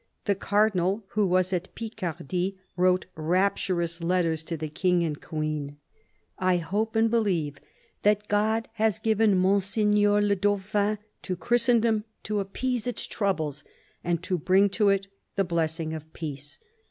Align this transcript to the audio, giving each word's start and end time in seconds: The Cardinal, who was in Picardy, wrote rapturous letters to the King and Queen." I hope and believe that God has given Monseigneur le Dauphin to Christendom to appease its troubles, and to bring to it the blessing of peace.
The 0.25 0.33
Cardinal, 0.33 1.03
who 1.09 1.27
was 1.27 1.53
in 1.53 1.59
Picardy, 1.75 2.57
wrote 2.75 3.05
rapturous 3.13 4.01
letters 4.01 4.43
to 4.45 4.57
the 4.57 4.67
King 4.67 5.03
and 5.03 5.21
Queen." 5.21 5.77
I 6.39 6.57
hope 6.57 6.95
and 6.95 7.07
believe 7.11 7.59
that 8.01 8.27
God 8.27 8.67
has 8.81 8.97
given 8.97 9.37
Monseigneur 9.37 10.19
le 10.19 10.35
Dauphin 10.35 10.97
to 11.21 11.35
Christendom 11.35 12.05
to 12.23 12.39
appease 12.39 12.87
its 12.87 13.05
troubles, 13.05 13.63
and 14.03 14.23
to 14.23 14.39
bring 14.39 14.69
to 14.69 14.89
it 14.89 15.05
the 15.35 15.43
blessing 15.43 15.93
of 15.93 16.11
peace. 16.13 16.57